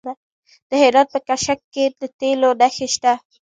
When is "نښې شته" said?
2.59-3.13